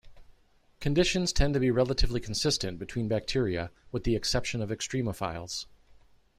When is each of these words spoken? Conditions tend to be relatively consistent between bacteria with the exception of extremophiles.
Conditions 0.79 1.31
tend 1.31 1.53
to 1.53 1.59
be 1.59 1.69
relatively 1.69 2.19
consistent 2.19 2.79
between 2.79 3.07
bacteria 3.07 3.69
with 3.91 4.03
the 4.03 4.15
exception 4.15 4.59
of 4.59 4.69
extremophiles. 4.71 5.67